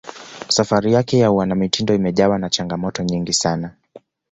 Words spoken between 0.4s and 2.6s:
safari yake ya uanamitindo imejawa na